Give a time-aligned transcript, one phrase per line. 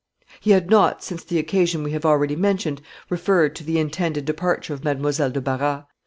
[0.39, 4.73] He had not, since the occasion we have already mentioned, referred to the intended departure
[4.73, 5.83] of Mademoiselle de Barras.